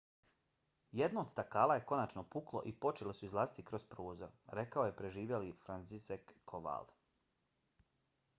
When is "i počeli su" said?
2.71-3.25